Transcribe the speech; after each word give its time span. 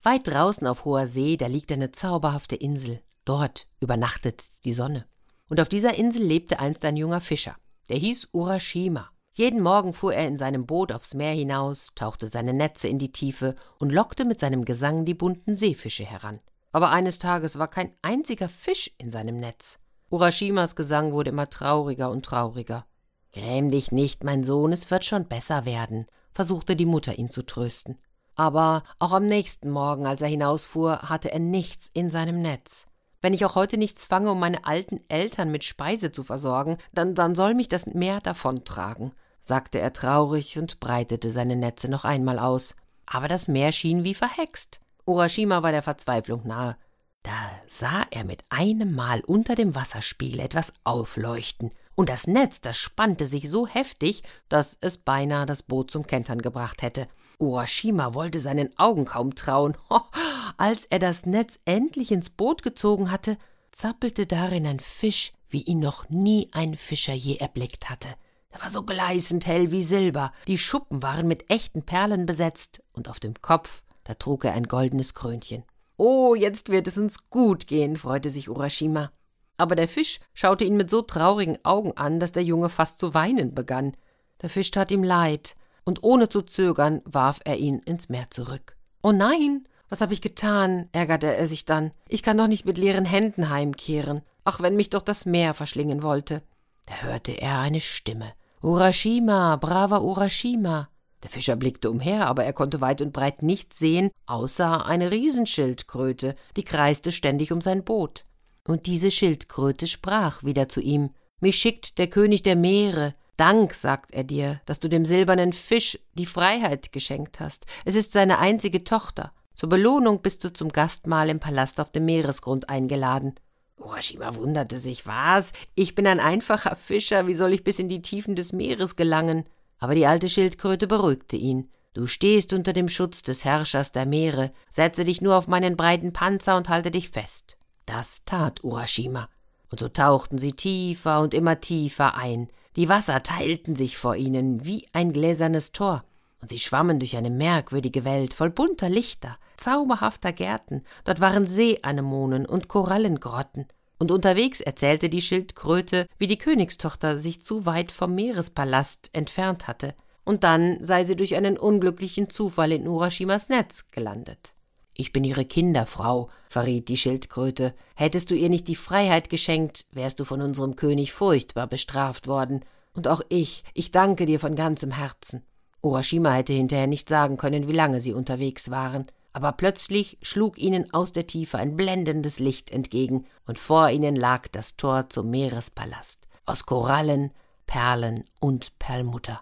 Weit 0.04 0.28
draußen 0.28 0.68
auf 0.68 0.86
hoher 0.86 1.08
See, 1.08 1.38
da 1.38 1.48
liegt 1.48 1.72
eine 1.72 1.92
zauberhafte 1.92 2.56
Insel. 2.56 3.02
Dort 3.26 3.68
übernachtet 3.80 4.46
die 4.66 4.74
Sonne. 4.74 5.06
Und 5.50 5.60
auf 5.60 5.70
dieser 5.70 5.96
Insel 5.96 6.24
lebte 6.24 6.60
einst 6.60 6.86
ein 6.86 6.98
junger 6.98 7.22
Fischer. 7.22 7.56
Der 7.90 7.98
hieß 7.98 8.30
Urashima. 8.34 9.10
Jeden 9.34 9.62
Morgen 9.62 9.94
fuhr 9.94 10.14
er 10.14 10.28
in 10.28 10.38
seinem 10.38 10.66
Boot 10.66 10.92
aufs 10.92 11.14
Meer 11.14 11.34
hinaus, 11.34 11.90
tauchte 11.94 12.28
seine 12.28 12.54
Netze 12.54 12.88
in 12.88 13.00
die 13.00 13.12
Tiefe 13.12 13.56
und 13.80 13.94
lockte 13.94 14.26
mit 14.26 14.40
seinem 14.40 14.66
Gesang 14.66 15.06
die 15.06 15.14
bunten 15.14 15.56
Seefische 15.56 16.06
heran. 16.06 16.40
Aber 16.78 16.92
eines 16.92 17.18
Tages 17.18 17.58
war 17.58 17.70
kein 17.70 17.92
einziger 18.04 18.48
Fisch 18.48 18.92
in 19.00 19.10
seinem 19.10 19.38
Netz. 19.38 19.80
Urashimas 20.12 20.76
Gesang 20.76 21.12
wurde 21.12 21.32
immer 21.32 21.50
trauriger 21.50 22.12
und 22.12 22.24
trauriger. 22.24 22.86
Gräm 23.34 23.72
dich 23.72 23.92
nicht, 23.92 24.24
mein 24.24 24.44
Sohn, 24.44 24.72
es 24.72 24.92
wird 24.92 25.04
schon 25.04 25.26
besser 25.26 25.66
werden, 25.66 26.06
versuchte 26.32 26.76
die 26.76 26.86
Mutter 26.86 27.18
ihn 27.18 27.32
zu 27.32 27.42
trösten. 27.42 27.98
Aber 28.36 28.84
auch 29.00 29.12
am 29.14 29.26
nächsten 29.26 29.72
Morgen, 29.72 30.06
als 30.06 30.22
er 30.22 30.28
hinausfuhr, 30.28 31.00
hatte 31.10 31.32
er 31.32 31.40
nichts 31.40 31.90
in 31.94 32.12
seinem 32.12 32.44
Netz. 32.44 32.86
Wenn 33.22 33.34
ich 33.34 33.44
auch 33.44 33.56
heute 33.56 33.80
nichts 33.80 34.06
fange, 34.06 34.32
um 34.32 34.40
meine 34.40 34.64
alten 34.66 35.02
Eltern 35.10 35.50
mit 35.50 35.64
Speise 35.64 36.12
zu 36.12 36.22
versorgen, 36.24 36.78
dann, 36.94 37.16
dann 37.16 37.34
soll 37.34 37.56
mich 37.56 37.70
das 37.70 37.88
Meer 37.88 38.20
davontragen, 38.20 39.14
sagte 39.40 39.80
er 39.80 39.94
traurig 39.94 40.60
und 40.60 40.80
breitete 40.80 41.32
seine 41.32 41.56
Netze 41.56 41.90
noch 41.90 42.06
einmal 42.06 42.38
aus. 42.38 42.76
Aber 43.08 43.28
das 43.28 43.48
Meer 43.48 43.72
schien 43.72 44.04
wie 44.04 44.14
verhext. 44.14 44.80
Urashima 45.08 45.64
war 45.64 45.72
der 45.72 45.82
Verzweiflung 45.82 46.46
nahe. 46.46 46.76
Da 47.24 47.32
sah 47.68 48.06
er 48.12 48.24
mit 48.24 48.44
einem 48.50 48.94
Mal 48.94 49.22
unter 49.22 49.56
dem 49.56 49.74
Wasserspiegel 49.74 50.40
etwas 50.40 50.74
aufleuchten, 50.84 51.72
und 51.96 52.10
das 52.10 52.28
Netz, 52.28 52.62
das 52.62 52.78
spannte 52.78 53.26
sich 53.26 53.50
so 53.50 53.66
heftig, 53.66 54.22
dass 54.50 54.78
es 54.82 54.98
beinahe 54.98 55.48
das 55.48 55.64
Boot 55.64 55.90
zum 55.90 56.06
Kentern 56.06 56.42
gebracht 56.42 56.84
hätte. 56.84 57.08
Urashima 57.40 58.14
wollte 58.14 58.40
seinen 58.40 58.78
Augen 58.78 59.06
kaum 59.06 59.34
trauen. 59.34 59.76
Als 60.58 60.86
er 60.86 61.00
das 61.00 61.26
Netz 61.26 61.60
endlich 61.66 62.12
ins 62.12 62.30
Boot 62.30 62.62
gezogen 62.62 63.10
hatte, 63.10 63.38
zappelte 63.72 64.28
darin 64.28 64.68
ein 64.68 64.80
Fisch, 64.80 65.34
wie 65.50 65.62
ihn 65.64 65.80
noch 65.80 66.10
nie 66.10 66.50
ein 66.52 66.76
Fischer 66.76 67.14
je 67.14 67.38
erblickt 67.38 67.90
hatte. 67.90 68.10
Er 68.50 68.62
war 68.62 68.70
so 68.70 68.84
gleißend 68.84 69.46
hell 69.48 69.72
wie 69.72 69.84
Silber, 69.84 70.34
die 70.48 70.58
Schuppen 70.58 71.02
waren 71.02 71.28
mit 71.28 71.50
echten 71.50 71.84
Perlen 71.84 72.26
besetzt, 72.26 72.84
und 72.94 73.10
auf 73.10 73.20
dem 73.20 73.42
Kopf 73.42 73.84
da 74.08 74.14
trug 74.14 74.46
er 74.46 74.54
ein 74.54 74.70
goldenes 74.70 75.14
Krönchen. 75.14 75.64
Oh, 75.98 76.34
jetzt 76.34 76.70
wird 76.70 76.88
es 76.88 76.98
uns 76.98 77.30
gut 77.30 77.68
gehen, 77.68 77.98
freute 77.98 78.30
sich 78.30 78.50
Urashima. 78.50 79.12
Aber 79.58 79.76
der 79.76 79.90
Fisch 79.90 80.22
schaute 80.34 80.64
ihn 80.64 80.78
mit 80.78 80.90
so 80.90 81.02
traurigen 81.02 81.58
Augen 81.66 81.92
an, 81.98 82.22
dass 82.22 82.32
der 82.32 82.44
Junge 82.44 82.70
fast 82.70 83.00
zu 83.00 83.14
weinen 83.14 83.54
begann. 83.54 83.94
Der 84.42 84.50
Fisch 84.50 84.72
tat 84.72 84.92
ihm 84.92 85.04
leid, 85.04 85.58
und 85.84 86.04
ohne 86.04 86.30
zu 86.30 86.42
zögern 86.42 87.02
warf 87.04 87.42
er 87.44 87.58
ihn 87.58 87.80
ins 87.80 88.08
Meer 88.08 88.30
zurück. 88.30 88.78
Oh 89.04 89.12
nein, 89.12 89.68
was 89.90 90.00
habe 90.00 90.14
ich 90.14 90.22
getan? 90.22 90.88
ärgerte 90.94 91.36
er 91.36 91.48
sich 91.48 91.66
dann. 91.66 91.92
Ich 92.08 92.24
kann 92.24 92.38
doch 92.38 92.48
nicht 92.48 92.66
mit 92.66 92.78
leeren 92.78 93.06
Händen 93.06 93.50
heimkehren. 93.50 94.22
Ach, 94.46 94.62
wenn 94.62 94.78
mich 94.78 94.90
doch 94.90 95.02
das 95.02 95.26
Meer 95.26 95.54
verschlingen 95.54 96.02
wollte. 96.02 96.44
Da 96.86 96.96
hörte 97.02 97.34
er 97.34 97.60
eine 97.60 97.82
Stimme. 97.82 98.32
Urashima, 98.62 99.58
braver 99.58 100.02
Urashima. 100.02 100.88
Der 101.24 101.30
Fischer 101.30 101.56
blickte 101.56 101.90
umher, 101.90 102.28
aber 102.28 102.44
er 102.44 102.54
konnte 102.54 102.82
weit 102.82 103.02
und 103.02 103.12
breit 103.12 103.42
nichts 103.42 103.80
sehen, 103.80 104.12
außer 104.28 104.86
eine 104.86 105.12
Riesenschildkröte, 105.12 106.36
die 106.56 106.64
kreiste 106.64 107.12
ständig 107.12 107.52
um 107.52 107.62
sein 107.62 107.84
Boot. 107.84 108.26
Und 108.68 108.86
diese 108.86 109.12
Schildkröte 109.12 109.88
sprach 109.88 110.44
wieder 110.44 110.70
zu 110.70 110.82
ihm 110.82 111.12
Mich 111.40 111.58
schickt 111.58 111.98
der 111.98 112.08
König 112.08 112.44
der 112.44 112.56
Meere. 112.56 113.14
Dank, 113.38 113.74
sagt 113.74 114.14
er 114.14 114.24
dir, 114.24 114.62
dass 114.66 114.80
du 114.80 114.90
dem 114.90 115.06
silbernen 115.06 115.54
Fisch 115.54 116.00
die 116.14 116.26
Freiheit 116.26 116.92
geschenkt 116.92 117.40
hast. 117.40 117.66
Es 117.86 117.96
ist 117.96 118.12
seine 118.12 118.40
einzige 118.40 118.84
Tochter. 118.84 119.32
Zur 119.54 119.70
Belohnung 119.70 120.22
bist 120.22 120.44
du 120.44 120.54
zum 120.54 120.70
Gastmahl 120.70 121.30
im 121.30 121.40
Palast 121.40 121.80
auf 121.80 121.92
dem 121.92 122.06
Meeresgrund 122.06 122.70
eingeladen. 122.70 123.36
Urashima 123.78 124.36
wunderte 124.36 124.78
sich. 124.78 125.08
Was? 125.08 125.52
Ich 125.76 125.96
bin 125.96 126.08
ein 126.08 126.20
einfacher 126.20 126.76
Fischer, 126.76 127.28
wie 127.28 127.36
soll 127.36 127.54
ich 127.54 127.64
bis 127.64 127.80
in 127.80 127.90
die 127.90 128.02
Tiefen 128.02 128.36
des 128.36 128.54
Meeres 128.54 128.96
gelangen? 128.96 129.46
Aber 129.80 129.96
die 129.96 130.08
alte 130.08 130.30
Schildkröte 130.30 130.88
beruhigte 130.88 131.36
ihn. 131.36 131.70
Du 131.94 132.06
stehst 132.06 132.54
unter 132.54 132.74
dem 132.74 132.90
Schutz 132.90 133.24
des 133.24 133.44
Herrschers 133.44 133.92
der 133.92 134.06
Meere, 134.06 134.52
setze 134.70 135.04
dich 135.04 135.22
nur 135.22 135.36
auf 135.36 135.48
meinen 135.48 135.76
breiten 135.76 136.14
Panzer 136.14 136.58
und 136.58 136.70
halte 136.70 136.92
dich 136.92 137.10
fest. 137.10 137.58
Das 137.86 138.22
tat 138.26 138.64
Urashima. 138.64 139.30
Und 139.72 139.80
so 139.80 139.88
tauchten 139.88 140.38
sie 140.38 140.54
tiefer 140.54 141.22
und 141.22 141.34
immer 141.34 141.60
tiefer 141.60 142.16
ein. 142.16 142.50
Die 142.76 142.90
Wasser 142.90 143.24
teilten 143.24 143.76
sich 143.76 143.98
vor 143.98 144.16
ihnen 144.16 144.64
wie 144.66 144.88
ein 144.94 145.12
gläsernes 145.12 145.72
Tor. 145.72 146.04
Und 146.42 146.50
sie 146.50 146.60
schwammen 146.60 147.00
durch 147.00 147.18
eine 147.18 147.32
merkwürdige 147.32 148.06
Welt 148.06 148.34
voll 148.34 148.52
bunter 148.52 148.90
Lichter, 148.90 149.38
zauberhafter 149.58 150.32
Gärten. 150.32 150.84
Dort 151.04 151.20
waren 151.20 151.48
Seeanemonen 151.48 152.46
und 152.46 152.68
Korallengrotten. 152.68 153.66
Und 154.00 154.12
unterwegs 154.12 154.62
erzählte 154.62 155.10
die 155.10 155.22
Schildkröte, 155.22 156.08
wie 156.18 156.28
die 156.28 156.38
Königstochter 156.38 157.18
sich 157.18 157.44
zu 157.44 157.66
weit 157.66 157.92
vom 157.92 158.14
Meerespalast 158.14 159.10
entfernt 159.14 159.68
hatte, 159.68 159.96
und 160.24 160.44
dann 160.44 160.84
sei 160.84 161.06
sie 161.06 161.16
durch 161.16 161.36
einen 161.36 161.58
unglücklichen 161.58 162.30
Zufall 162.30 162.74
in 162.74 162.86
Urashimas 162.86 163.48
Netz 163.48 163.86
gelandet. 163.92 164.54
Ich 164.94 165.14
bin 165.14 165.24
ihre 165.24 165.46
Kinderfrau, 165.46 166.30
verriet 166.50 166.90
die 166.90 166.98
Schildkröte. 166.98 167.74
Hättest 167.96 168.30
du 168.30 168.36
ihr 168.36 168.50
nicht 168.50 168.68
die 168.68 168.76
Freiheit 168.76 169.30
geschenkt, 169.30 169.86
wärst 169.92 170.20
du 170.20 170.26
von 170.26 170.42
unserem 170.42 170.76
König 170.76 171.14
furchtbar 171.14 171.68
bestraft 171.68 172.28
worden. 172.28 172.66
Und 172.94 173.08
auch 173.08 173.22
ich, 173.30 173.64
ich 173.74 173.92
danke 173.92 174.26
dir 174.26 174.40
von 174.40 174.56
ganzem 174.56 174.92
Herzen. 174.92 175.44
Urashima 175.82 176.34
hätte 176.34 176.54
hinterher 176.54 176.88
nicht 176.88 177.08
sagen 177.08 177.38
können, 177.38 177.68
wie 177.68 177.74
lange 177.74 178.00
sie 178.00 178.14
unterwegs 178.14 178.70
waren 178.70 179.06
aber 179.38 179.52
plötzlich 179.52 180.18
schlug 180.24 180.58
ihnen 180.58 180.92
aus 180.96 181.12
der 181.12 181.28
Tiefe 181.28 181.60
ein 181.60 181.76
blendendes 181.76 182.40
Licht 182.40 182.72
entgegen, 182.72 183.28
und 183.46 183.60
vor 183.60 183.88
ihnen 183.92 184.16
lag 184.16 184.48
das 184.48 184.78
Tor 184.78 185.12
zum 185.12 185.30
Meerespalast, 185.30 186.28
aus 186.48 186.66
Korallen, 186.66 187.30
Perlen 187.68 188.24
und 188.40 188.80
Perlmutter. 188.80 189.42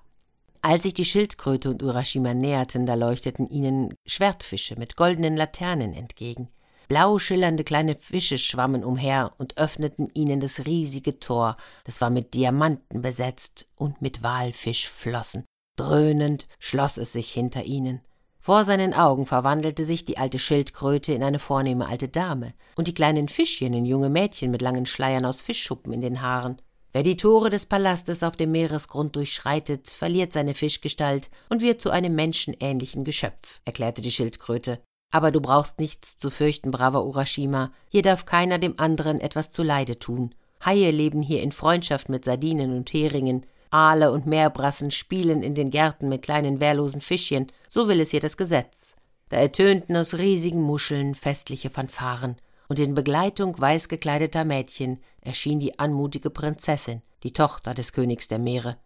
Als 0.61 0.83
sich 0.83 0.93
die 0.93 1.05
Schildkröte 1.05 1.69
und 1.69 1.81
Urashima 1.81 2.33
näherten, 2.33 2.85
da 2.85 2.95
leuchteten 2.95 3.47
ihnen 3.47 3.93
Schwertfische 4.05 4.75
mit 4.77 4.97
goldenen 4.97 5.37
Laternen 5.37 5.93
entgegen. 5.93 6.49
Blau 6.89 7.17
schillernde 7.17 7.63
kleine 7.63 7.95
Fische 7.95 8.37
schwammen 8.37 8.83
umher 8.83 9.31
und 9.37 9.57
öffneten 9.57 10.09
ihnen 10.13 10.41
das 10.41 10.65
riesige 10.65 11.21
Tor, 11.21 11.55
das 11.85 12.01
war 12.01 12.09
mit 12.09 12.33
Diamanten 12.33 13.01
besetzt 13.01 13.69
und 13.75 14.01
mit 14.01 14.23
Walfischflossen. 14.23 15.45
Dröhnend 15.77 16.49
schloss 16.59 16.97
es 16.97 17.13
sich 17.13 17.31
hinter 17.31 17.63
ihnen. 17.63 18.01
Vor 18.45 18.63
seinen 18.63 18.93
Augen 18.93 19.25
verwandelte 19.25 19.83
sich 19.83 20.05
die 20.05 20.19
alte 20.19 20.37
Schildkröte 20.37 21.13
in 21.13 21.23
eine 21.23 21.39
vornehme 21.39 21.87
alte 21.87 22.09
Dame 22.09 22.53
und 22.75 22.87
die 22.87 22.93
kleinen 22.93 23.27
Fischchen 23.27 23.73
in 23.73 23.85
junge 23.85 24.09
Mädchen 24.09 24.51
mit 24.51 24.61
langen 24.61 24.85
Schleiern 24.85 25.25
aus 25.25 25.41
Fischschuppen 25.41 25.91
in 25.91 26.01
den 26.01 26.21
Haaren. 26.21 26.61
Wer 26.91 27.01
die 27.01 27.17
Tore 27.17 27.49
des 27.49 27.65
Palastes 27.65 28.21
auf 28.21 28.35
dem 28.35 28.51
Meeresgrund 28.51 29.15
durchschreitet, 29.15 29.89
verliert 29.89 30.31
seine 30.31 30.53
Fischgestalt 30.53 31.31
und 31.49 31.63
wird 31.63 31.81
zu 31.81 31.89
einem 31.89 32.13
menschenähnlichen 32.13 33.03
Geschöpf, 33.03 33.61
erklärte 33.65 34.03
die 34.03 34.11
Schildkröte. 34.11 34.79
Aber 35.11 35.31
du 35.31 35.41
brauchst 35.41 35.79
nichts 35.79 36.15
zu 36.15 36.29
fürchten, 36.29 36.69
braver 36.69 37.03
Urashima. 37.03 37.71
Hier 37.89 38.03
darf 38.03 38.25
keiner 38.25 38.59
dem 38.59 38.79
anderen 38.79 39.21
etwas 39.21 39.49
zuleide 39.49 39.97
tun. 39.97 40.35
Haie 40.63 40.91
leben 40.91 41.23
hier 41.23 41.41
in 41.41 41.51
Freundschaft 41.51 42.09
mit 42.09 42.25
Sardinen 42.25 42.77
und 42.77 42.93
Heringen, 42.93 43.47
Aale 43.75 44.09
und 44.09 44.25
Meerbrassen 44.25 44.89
spielen 44.89 45.43
in 45.43 45.53
den 45.53 45.69
Gärten 45.69 46.07
mit 46.07 46.21
kleinen 46.21 46.61
wehrlosen 46.61 47.01
Fischchen, 47.01 47.51
so 47.69 47.89
will 47.89 47.99
es 47.99 48.11
hier 48.11 48.21
das 48.21 48.37
Gesetz. 48.37 48.95
Da 49.27 49.35
ertönten 49.35 49.97
aus 49.97 50.13
riesigen 50.13 50.61
Muscheln 50.61 51.13
festliche 51.13 51.69
Fanfaren, 51.69 52.37
und 52.69 52.79
in 52.79 52.95
Begleitung 52.95 53.59
weiß 53.59 53.89
gekleideter 53.89 54.45
Mädchen 54.45 55.01
erschien 55.19 55.59
die 55.59 55.77
anmutige 55.77 56.29
Prinzessin, 56.29 57.01
die 57.23 57.33
Tochter 57.33 57.73
des 57.73 57.91
Königs 57.91 58.29
der 58.29 58.39
Meere. 58.39 58.77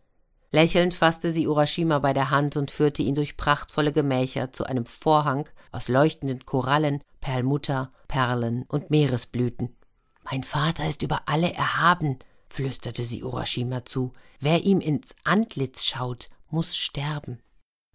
Lächelnd 0.52 0.96
fasste 0.96 1.32
sie 1.32 1.48
Urashima 1.48 2.00
bei 2.00 2.14
der 2.14 2.32
Hand 2.32 2.58
und 2.58 2.72
führte 2.72 3.04
ihn 3.04 3.14
durch 3.14 3.38
prachtvolle 3.38 3.94
Gemächer 3.94 4.52
zu 4.52 4.64
einem 4.64 4.88
Vorhang 4.88 5.48
aus 5.72 5.88
leuchtenden 5.88 6.48
Korallen, 6.48 7.04
Perlmutter, 7.22 7.92
Perlen 8.08 8.64
und 8.68 8.90
Meeresblüten. 8.90 9.76
Mein 10.24 10.44
Vater 10.44 10.90
ist 10.90 11.04
über 11.04 11.22
alle 11.28 11.54
erhaben, 11.54 12.18
flüsterte 12.50 13.04
sie 13.04 13.24
Urashima 13.24 13.86
zu. 13.86 14.12
Wer 14.40 14.64
ihm 14.64 14.82
ins 14.82 15.16
Antlitz 15.24 15.86
schaut, 15.86 16.30
muss 16.50 16.76
sterben. 16.76 17.40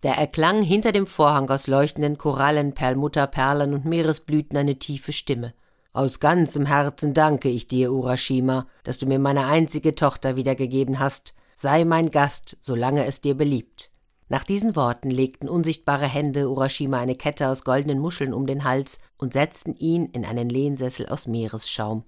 Da 0.00 0.12
erklang 0.12 0.62
hinter 0.62 0.92
dem 0.92 1.06
Vorhang 1.06 1.48
aus 1.50 1.66
leuchtenden 1.66 2.18
Korallen, 2.18 2.74
Perlmutterperlen 2.74 3.72
und 3.72 3.84
Meeresblüten 3.84 4.56
eine 4.56 4.78
tiefe 4.78 5.12
Stimme. 5.12 5.54
Aus 5.94 6.20
ganzem 6.20 6.66
Herzen 6.66 7.14
danke 7.14 7.48
ich 7.48 7.66
dir, 7.66 7.92
Urashima, 7.92 8.66
dass 8.82 8.98
du 8.98 9.06
mir 9.06 9.18
meine 9.18 9.46
einzige 9.46 9.94
Tochter 9.94 10.36
wiedergegeben 10.36 10.98
hast. 10.98 11.34
Sei 11.56 11.84
mein 11.84 12.10
Gast, 12.10 12.58
solange 12.60 13.06
es 13.06 13.20
dir 13.20 13.34
beliebt. 13.36 13.90
Nach 14.28 14.42
diesen 14.42 14.74
Worten 14.74 15.10
legten 15.10 15.48
unsichtbare 15.48 16.06
Hände 16.06 16.50
Urashima 16.50 16.98
eine 16.98 17.14
Kette 17.14 17.48
aus 17.48 17.62
goldenen 17.62 17.98
Muscheln 17.98 18.34
um 18.34 18.46
den 18.46 18.64
Hals 18.64 18.98
und 19.16 19.32
setzten 19.34 19.76
ihn 19.76 20.06
in 20.06 20.24
einen 20.24 20.48
Lehnsessel 20.48 21.06
aus 21.08 21.26
Meeresschaum. 21.26 22.04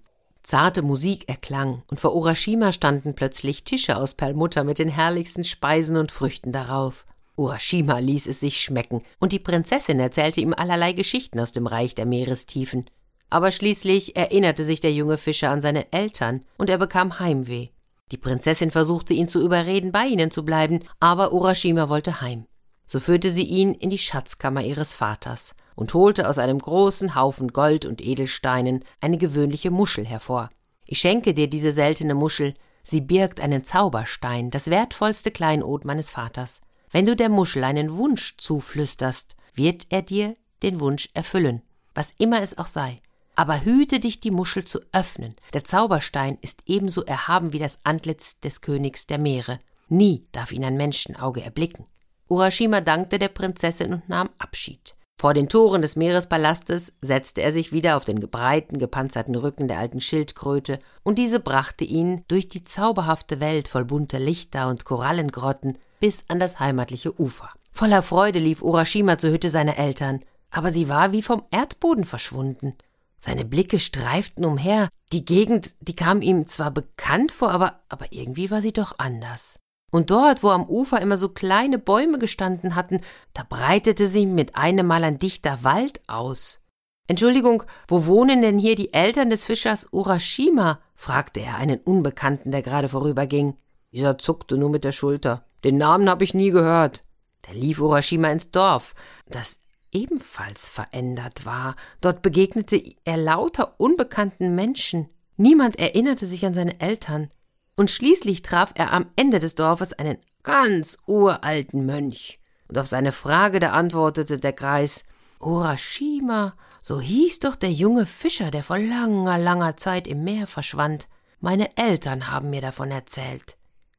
Zarte 0.46 0.82
Musik 0.82 1.28
erklang, 1.28 1.82
und 1.90 1.98
vor 1.98 2.14
Urashima 2.14 2.70
standen 2.70 3.16
plötzlich 3.16 3.64
Tische 3.64 3.96
aus 3.96 4.14
Perlmutter 4.14 4.62
mit 4.62 4.78
den 4.78 4.88
herrlichsten 4.88 5.42
Speisen 5.42 5.96
und 5.96 6.12
Früchten 6.12 6.52
darauf. 6.52 7.04
Urashima 7.36 7.98
ließ 7.98 8.28
es 8.28 8.38
sich 8.38 8.60
schmecken, 8.60 9.02
und 9.18 9.32
die 9.32 9.40
Prinzessin 9.40 9.98
erzählte 9.98 10.40
ihm 10.40 10.54
allerlei 10.56 10.92
Geschichten 10.92 11.40
aus 11.40 11.52
dem 11.52 11.66
Reich 11.66 11.96
der 11.96 12.06
Meerestiefen. 12.06 12.88
Aber 13.28 13.50
schließlich 13.50 14.14
erinnerte 14.14 14.62
sich 14.62 14.78
der 14.78 14.92
junge 14.92 15.18
Fischer 15.18 15.50
an 15.50 15.62
seine 15.62 15.92
Eltern, 15.92 16.44
und 16.58 16.70
er 16.70 16.78
bekam 16.78 17.18
Heimweh. 17.18 17.70
Die 18.12 18.16
Prinzessin 18.16 18.70
versuchte 18.70 19.14
ihn 19.14 19.26
zu 19.26 19.44
überreden, 19.44 19.90
bei 19.90 20.06
ihnen 20.06 20.30
zu 20.30 20.44
bleiben, 20.44 20.78
aber 21.00 21.32
Urashima 21.32 21.88
wollte 21.88 22.20
heim. 22.20 22.46
So 22.86 23.00
führte 23.00 23.30
sie 23.30 23.44
ihn 23.44 23.74
in 23.74 23.90
die 23.90 23.98
Schatzkammer 23.98 24.62
ihres 24.62 24.94
Vaters 24.94 25.54
und 25.74 25.92
holte 25.92 26.28
aus 26.28 26.38
einem 26.38 26.58
großen 26.58 27.14
Haufen 27.14 27.48
Gold 27.48 27.84
und 27.84 28.00
Edelsteinen 28.00 28.84
eine 29.00 29.18
gewöhnliche 29.18 29.70
Muschel 29.70 30.06
hervor. 30.06 30.50
Ich 30.86 31.00
schenke 31.00 31.34
dir 31.34 31.48
diese 31.48 31.72
seltene 31.72 32.14
Muschel, 32.14 32.54
sie 32.82 33.00
birgt 33.00 33.40
einen 33.40 33.64
Zauberstein, 33.64 34.50
das 34.50 34.70
wertvollste 34.70 35.32
Kleinod 35.32 35.84
meines 35.84 36.10
Vaters. 36.10 36.60
Wenn 36.90 37.06
du 37.06 37.16
der 37.16 37.28
Muschel 37.28 37.64
einen 37.64 37.96
Wunsch 37.96 38.36
zuflüsterst, 38.38 39.36
wird 39.54 39.86
er 39.90 40.02
dir 40.02 40.36
den 40.62 40.80
Wunsch 40.80 41.10
erfüllen, 41.12 41.62
was 41.94 42.14
immer 42.18 42.40
es 42.40 42.56
auch 42.56 42.68
sei. 42.68 42.96
Aber 43.34 43.64
hüte 43.64 44.00
dich, 44.00 44.20
die 44.20 44.30
Muschel 44.30 44.64
zu 44.64 44.80
öffnen. 44.92 45.34
Der 45.52 45.64
Zauberstein 45.64 46.38
ist 46.40 46.62
ebenso 46.64 47.04
erhaben 47.04 47.52
wie 47.52 47.58
das 47.58 47.80
Antlitz 47.84 48.40
des 48.40 48.62
Königs 48.62 49.06
der 49.06 49.18
Meere. 49.18 49.58
Nie 49.88 50.26
darf 50.32 50.52
ihn 50.52 50.64
ein 50.64 50.76
Menschenauge 50.76 51.42
erblicken. 51.42 51.84
Urashima 52.28 52.80
dankte 52.80 53.18
der 53.18 53.28
Prinzessin 53.28 53.94
und 53.94 54.08
nahm 54.08 54.30
Abschied. 54.38 54.96
Vor 55.18 55.32
den 55.32 55.48
Toren 55.48 55.80
des 55.80 55.96
Meerespalastes 55.96 56.92
setzte 57.00 57.40
er 57.40 57.50
sich 57.50 57.72
wieder 57.72 57.96
auf 57.96 58.04
den 58.04 58.20
breiten, 58.20 58.78
gepanzerten 58.78 59.34
Rücken 59.34 59.66
der 59.66 59.78
alten 59.78 60.00
Schildkröte, 60.00 60.78
und 61.04 61.18
diese 61.18 61.40
brachte 61.40 61.84
ihn 61.84 62.22
durch 62.28 62.48
die 62.48 62.64
zauberhafte 62.64 63.40
Welt 63.40 63.66
voll 63.66 63.86
bunter 63.86 64.18
Lichter 64.18 64.68
und 64.68 64.84
Korallengrotten 64.84 65.78
bis 66.00 66.24
an 66.28 66.38
das 66.38 66.60
heimatliche 66.60 67.18
Ufer. 67.18 67.48
Voller 67.72 68.02
Freude 68.02 68.38
lief 68.38 68.62
Urashima 68.62 69.16
zur 69.16 69.30
Hütte 69.30 69.48
seiner 69.48 69.78
Eltern, 69.78 70.20
aber 70.50 70.70
sie 70.70 70.88
war 70.90 71.12
wie 71.12 71.22
vom 71.22 71.44
Erdboden 71.50 72.04
verschwunden. 72.04 72.74
Seine 73.18 73.46
Blicke 73.46 73.78
streiften 73.78 74.44
umher. 74.44 74.88
Die 75.12 75.24
Gegend, 75.24 75.74
die 75.80 75.96
kam 75.96 76.20
ihm 76.20 76.46
zwar 76.46 76.70
bekannt 76.70 77.32
vor, 77.32 77.50
aber, 77.50 77.80
aber 77.88 78.06
irgendwie 78.10 78.50
war 78.50 78.60
sie 78.60 78.72
doch 78.72 78.98
anders. 78.98 79.58
Und 79.96 80.10
dort, 80.10 80.42
wo 80.42 80.50
am 80.50 80.68
Ufer 80.68 81.00
immer 81.00 81.16
so 81.16 81.30
kleine 81.30 81.78
Bäume 81.78 82.18
gestanden 82.18 82.74
hatten, 82.74 83.00
da 83.32 83.44
breitete 83.48 84.08
sich 84.08 84.26
mit 84.26 84.54
einem 84.54 84.86
Mal 84.86 85.02
ein 85.04 85.16
dichter 85.16 85.64
Wald 85.64 86.02
aus. 86.06 86.60
Entschuldigung, 87.06 87.62
wo 87.88 88.04
wohnen 88.04 88.42
denn 88.42 88.58
hier 88.58 88.76
die 88.76 88.92
Eltern 88.92 89.30
des 89.30 89.46
Fischers 89.46 89.88
Urashima? 89.92 90.80
fragte 90.96 91.40
er 91.40 91.56
einen 91.56 91.80
Unbekannten, 91.80 92.50
der 92.50 92.60
gerade 92.60 92.90
vorüberging. 92.90 93.56
Dieser 93.90 94.18
zuckte 94.18 94.58
nur 94.58 94.68
mit 94.68 94.84
der 94.84 94.92
Schulter. 94.92 95.46
Den 95.64 95.78
Namen 95.78 96.10
habe 96.10 96.24
ich 96.24 96.34
nie 96.34 96.50
gehört. 96.50 97.02
Da 97.40 97.52
lief 97.52 97.80
Urashima 97.80 98.28
ins 98.28 98.50
Dorf. 98.50 98.94
Das 99.30 99.60
ebenfalls 99.92 100.68
verändert 100.68 101.46
war. 101.46 101.74
Dort 102.02 102.20
begegnete 102.20 102.78
er 103.06 103.16
lauter 103.16 103.80
unbekannten 103.80 104.54
Menschen. 104.54 105.08
Niemand 105.38 105.78
erinnerte 105.78 106.26
sich 106.26 106.44
an 106.44 106.52
seine 106.52 106.82
Eltern. 106.82 107.30
Und 107.76 107.90
schließlich 107.90 108.42
traf 108.42 108.72
er 108.74 108.92
am 108.92 109.10
Ende 109.16 109.38
des 109.38 109.54
Dorfes 109.54 109.92
einen 109.92 110.18
ganz 110.42 110.98
uralten 111.06 111.84
Mönch. 111.84 112.40
Und 112.68 112.78
auf 112.78 112.86
seine 112.86 113.12
Frage 113.12 113.60
da 113.60 113.72
antwortete 113.72 114.38
der 114.38 114.54
Greis 114.54 115.04
Urashima, 115.40 116.54
so 116.80 117.00
hieß 117.00 117.40
doch 117.40 117.56
der 117.56 117.72
junge 117.72 118.06
Fischer, 118.06 118.50
der 118.50 118.62
vor 118.62 118.78
langer, 118.78 119.38
langer 119.38 119.76
Zeit 119.76 120.08
im 120.08 120.24
Meer 120.24 120.46
verschwand. 120.46 121.06
Meine 121.40 121.76
Eltern 121.76 122.30
haben 122.30 122.50
mir 122.50 122.62
davon 122.62 122.90
erzählt. 122.90 123.56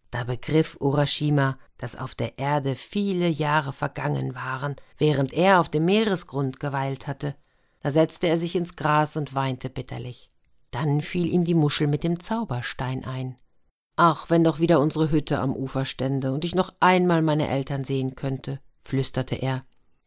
Da 0.10 0.24
begriff 0.24 0.78
Urashima, 0.80 1.58
dass 1.78 1.96
auf 1.96 2.16
der 2.16 2.40
Erde 2.40 2.76
viele 2.76 3.28
Jahre 3.28 3.74
vergangen 3.74 4.36
waren, 4.36 4.76
während 4.98 5.34
er 5.34 5.60
auf 5.60 5.70
dem 5.70 5.86
Meeresgrund 5.86 6.60
geweilt 6.60 7.08
hatte. 7.08 7.36
Da 7.82 7.92
setzte 7.92 8.28
er 8.28 8.38
sich 8.38 8.56
ins 8.56 8.76
Gras 8.76 9.18
und 9.18 9.36
weinte 9.36 9.70
bitterlich. 9.70 10.32
Dann 10.72 11.02
fiel 11.02 11.28
ihm 11.28 11.44
die 11.44 11.54
Muschel 11.54 11.88
mit 11.88 12.04
dem 12.04 12.20
Zauberstein 12.20 13.06
ein. 13.06 13.38
Ach, 14.00 14.30
wenn 14.30 14.44
doch 14.44 14.60
wieder 14.60 14.80
unsere 14.80 15.10
Hütte 15.10 15.40
am 15.40 15.56
Ufer 15.56 15.84
stände 15.84 16.32
und 16.32 16.46
ich 16.46 16.54
noch 16.54 16.72
einmal 16.80 17.24
meine 17.24 17.50
Eltern 17.50 17.84
sehen 17.84 18.16
könnte, 18.16 18.60
flüsterte 18.80 19.34
er. 19.34 19.62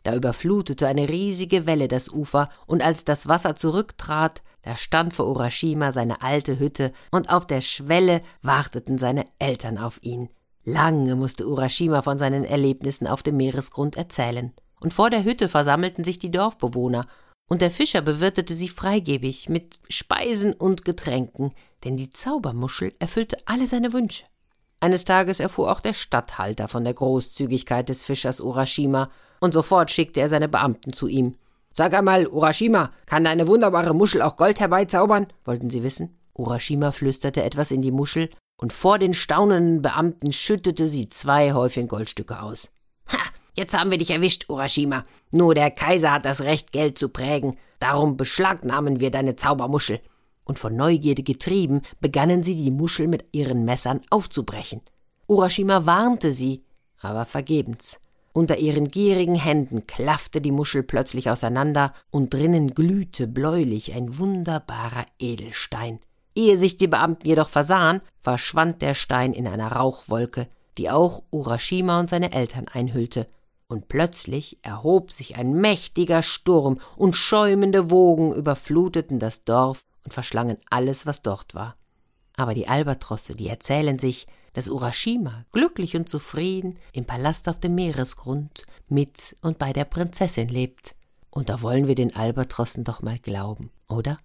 Da 0.05 0.15
überflutete 0.15 0.87
eine 0.87 1.09
riesige 1.09 1.67
Welle 1.67 1.89
das 1.89 2.09
Ufer, 2.09 2.49
und 2.67 2.83
als 2.83 3.05
das 3.05 3.27
Wasser 3.27 3.57
zurücktrat, 3.57 4.43
da 4.63 4.77
stand 4.77 5.13
vor 5.13 5.27
Urashima 5.27 5.91
seine 5.91 6.23
alte 6.23 6.61
Hütte, 6.61 6.93
und 7.11 7.31
auf 7.31 7.49
der 7.49 7.61
Schwelle 7.61 8.23
warteten 8.43 8.97
seine 8.97 9.27
Eltern 9.41 9.77
auf 9.77 9.99
ihn. 10.03 10.31
Lange 10.63 11.17
musste 11.17 11.49
Urashima 11.49 12.01
von 12.01 12.17
seinen 12.17 12.45
Erlebnissen 12.45 13.09
auf 13.09 13.25
dem 13.25 13.37
Meeresgrund 13.39 13.97
erzählen. 13.97 14.53
Und 14.79 14.95
vor 14.95 15.11
der 15.11 15.25
Hütte 15.25 15.49
versammelten 15.49 16.05
sich 16.05 16.21
die 16.21 16.31
Dorfbewohner, 16.31 17.07
und 17.51 17.61
der 17.61 17.71
Fischer 17.71 18.01
bewirtete 18.01 18.55
sie 18.55 18.69
freigebig 18.69 19.49
mit 19.49 19.81
Speisen 19.91 20.55
und 20.55 20.85
Getränken, 20.85 21.53
denn 21.85 21.97
die 21.97 22.11
Zaubermuschel 22.11 22.95
erfüllte 23.01 23.37
alle 23.45 23.67
seine 23.67 23.93
Wünsche. 23.93 24.25
Eines 24.79 25.05
Tages 25.05 25.41
erfuhr 25.41 25.71
auch 25.71 25.81
der 25.81 25.93
Statthalter 25.93 26.69
von 26.69 26.85
der 26.85 26.95
Großzügigkeit 26.95 27.89
des 27.89 28.05
Fischers 28.05 28.41
Urashima, 28.41 29.11
und 29.41 29.53
sofort 29.53 29.91
schickte 29.91 30.21
er 30.21 30.29
seine 30.29 30.49
Beamten 30.49 30.93
zu 30.93 31.09
ihm. 31.09 31.35
Sag 31.75 31.93
einmal, 31.93 32.27
Urashima, 32.27 32.93
kann 33.05 33.25
deine 33.25 33.47
wunderbare 33.47 33.95
Muschel 33.95 34.23
auch 34.23 34.37
Gold 34.37 34.61
herbeizaubern? 34.61 35.27
wollten 35.45 35.71
sie 35.71 35.83
wissen. 35.83 36.17
Urashima 36.35 36.93
flüsterte 36.93 37.43
etwas 37.43 37.73
in 37.73 37.83
die 37.83 37.91
Muschel, 37.91 38.31
und 38.61 38.73
vor 38.73 38.99
den 38.99 39.13
staunenden 39.13 39.83
Beamten 39.83 40.33
schüttete 40.33 40.87
sie 40.87 41.09
zwei 41.09 41.53
Häufchen 41.53 41.89
Goldstücke 41.89 42.41
aus. 42.41 42.71
Ha, 43.11 43.19
jetzt 43.55 43.79
haben 43.79 43.91
wir 43.91 43.99
dich 43.99 44.11
erwischt, 44.11 44.47
Urashima. 44.49 45.05
Nur 45.31 45.55
der 45.55 45.71
Kaiser 45.71 46.13
hat 46.13 46.25
das 46.25 46.41
Recht, 46.43 46.73
Geld 46.73 46.99
zu 46.99 47.09
prägen. 47.09 47.57
Darum 47.79 48.17
beschlagnahmen 48.17 49.01
wir 49.01 49.11
deine 49.11 49.37
Zaubermuschel. 49.37 50.01
Und 50.45 50.59
von 50.59 50.75
Neugierde 50.75 51.23
getrieben, 51.23 51.83
begannen 52.01 52.43
sie, 52.43 52.57
die 52.57 52.71
Muschel 52.71 53.09
mit 53.09 53.25
ihren 53.33 53.65
Messern 53.65 54.01
aufzubrechen. 54.11 54.81
Urashima 55.29 55.87
warnte 55.87 56.33
sie, 56.33 56.65
aber 57.01 57.25
vergebens. 57.25 58.01
Unter 58.33 58.59
ihren 58.59 58.89
gierigen 58.89 59.35
Händen 59.35 59.87
klaffte 59.87 60.41
die 60.41 60.53
Muschel 60.53 60.83
plötzlich 60.83 61.31
auseinander, 61.31 61.93
und 62.11 62.33
drinnen 62.33 62.75
glühte 62.75 63.27
bläulich 63.27 63.93
ein 63.95 64.19
wunderbarer 64.19 65.05
Edelstein. 65.19 66.01
Ehe 66.35 66.57
sich 66.57 66.79
die 66.79 66.87
Beamten 66.87 67.27
jedoch 67.27 67.49
versahen, 67.49 68.01
verschwand 68.19 68.83
der 68.83 68.95
Stein 68.95 69.33
in 69.33 69.49
einer 69.49 69.73
Rauchwolke, 69.73 70.47
die 70.79 70.91
auch 70.91 71.23
Urashima 71.31 71.99
und 71.99 72.09
seine 72.09 72.33
Eltern 72.33 72.67
einhüllte, 72.69 73.27
und 73.71 73.87
plötzlich 73.87 74.59
erhob 74.63 75.13
sich 75.13 75.37
ein 75.37 75.53
mächtiger 75.53 76.23
Sturm, 76.23 76.81
und 76.97 77.15
schäumende 77.15 77.91
Wogen 77.91 78.35
überfluteten 78.35 79.21
das 79.21 79.45
Dorf 79.45 79.85
und 80.05 80.13
verschlangen 80.13 80.59
alles, 80.71 81.07
was 81.07 81.23
dort 81.23 81.55
war. 81.55 81.77
Aber 82.37 82.53
die 82.53 82.67
Albatrosse, 82.67 83.37
die 83.37 83.49
erzählen 83.49 83.99
sich, 83.99 84.27
dass 84.55 84.69
Urashima 84.69 85.45
glücklich 85.53 85.97
und 85.97 86.09
zufrieden 86.09 86.81
im 86.93 87.05
Palast 87.05 87.49
auf 87.49 87.61
dem 87.61 87.77
Meeresgrund 87.77 88.67
mit 88.89 89.37
und 89.41 89.59
bei 89.59 89.73
der 89.73 89.85
Prinzessin 89.85 90.49
lebt. 90.49 90.97
Und 91.31 91.49
da 91.49 91.63
wollen 91.63 91.87
wir 91.87 91.95
den 91.95 92.17
Albatrossen 92.17 92.83
doch 92.83 93.03
mal 93.03 93.21
glauben, 93.21 93.71
oder? 93.89 94.19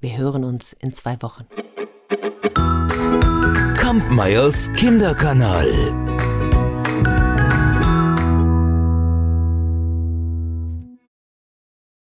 Wir 0.00 0.16
hören 0.16 0.44
uns 0.44 0.72
in 0.72 0.94
zwei 0.94 1.20
Wochen. 1.20 1.46
Kampmeyers 3.76 4.72
Kinderkanal. 4.72 6.11